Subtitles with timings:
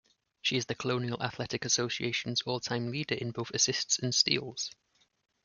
[0.41, 4.71] She is the Colonial Athletic Association's all-time leader in both assists and steals.